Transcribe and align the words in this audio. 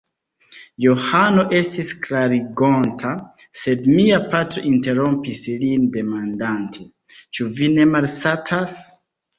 Johano 0.85 1.43
estis 1.57 1.91
klarigonta, 2.05 3.13
sed 3.65 3.87
mia 3.99 4.19
patro 4.33 4.67
interrompis 4.73 5.47
lin 5.67 5.87
demandante: 6.01 6.89
Ĉu 7.31 7.51
vi 7.61 7.75
ne 7.79 7.89
malsatas? 7.97 8.81